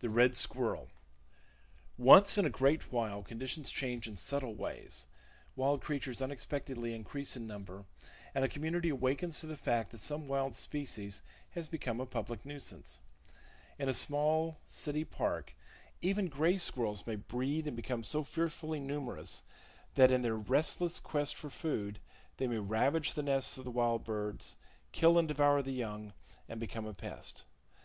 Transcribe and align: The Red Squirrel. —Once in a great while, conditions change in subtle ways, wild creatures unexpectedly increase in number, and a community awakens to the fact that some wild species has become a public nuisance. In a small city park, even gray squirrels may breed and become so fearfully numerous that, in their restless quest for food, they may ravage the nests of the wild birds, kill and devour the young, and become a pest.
The 0.00 0.10
Red 0.10 0.36
Squirrel. 0.36 0.88
—Once 1.96 2.36
in 2.36 2.44
a 2.44 2.50
great 2.50 2.90
while, 2.90 3.22
conditions 3.22 3.70
change 3.70 4.08
in 4.08 4.16
subtle 4.16 4.56
ways, 4.56 5.06
wild 5.54 5.82
creatures 5.82 6.20
unexpectedly 6.20 6.92
increase 6.92 7.36
in 7.36 7.46
number, 7.46 7.84
and 8.34 8.44
a 8.44 8.48
community 8.48 8.88
awakens 8.88 9.38
to 9.38 9.46
the 9.46 9.56
fact 9.56 9.92
that 9.92 10.00
some 10.00 10.26
wild 10.26 10.56
species 10.56 11.22
has 11.50 11.68
become 11.68 12.00
a 12.00 12.06
public 12.06 12.44
nuisance. 12.44 12.98
In 13.78 13.88
a 13.88 13.94
small 13.94 14.58
city 14.66 15.04
park, 15.04 15.54
even 16.02 16.26
gray 16.26 16.58
squirrels 16.58 17.06
may 17.06 17.14
breed 17.14 17.68
and 17.68 17.76
become 17.76 18.02
so 18.02 18.24
fearfully 18.24 18.80
numerous 18.80 19.42
that, 19.94 20.10
in 20.10 20.22
their 20.22 20.34
restless 20.34 20.98
quest 20.98 21.36
for 21.36 21.50
food, 21.50 22.00
they 22.38 22.48
may 22.48 22.58
ravage 22.58 23.14
the 23.14 23.22
nests 23.22 23.56
of 23.56 23.64
the 23.64 23.70
wild 23.70 24.02
birds, 24.02 24.56
kill 24.90 25.16
and 25.16 25.28
devour 25.28 25.62
the 25.62 25.70
young, 25.70 26.14
and 26.48 26.58
become 26.58 26.84
a 26.84 26.92
pest. 26.92 27.44